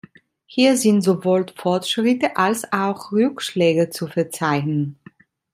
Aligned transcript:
Hier 0.47 0.77
sind 0.77 1.01
sowohl 1.03 1.45
Fortschritte 1.55 2.35
als 2.35 2.65
auch 2.73 3.11
Rückschläge 3.11 3.91
zu 3.91 4.07
verzeichnen. 4.07 4.97